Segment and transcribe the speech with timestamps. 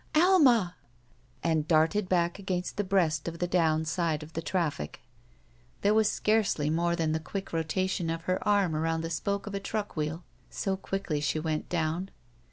[0.15, 0.77] Alma!"
[1.43, 5.01] And darted back against the breast of the down side of the traffic.
[5.81, 9.45] There was scarcely more than the quick rotation of her arm around with the spoke
[9.45, 12.09] of a truck whed, so quickly she went down.